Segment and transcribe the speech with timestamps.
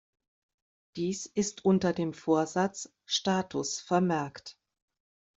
[0.95, 4.57] Dies ist unter dem Vorsatz Status vermerkt.